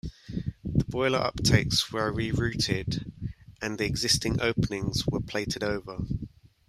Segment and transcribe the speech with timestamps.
[0.65, 3.05] The boiler uptakes were re-routed
[3.61, 6.03] and the existing openings were plated over.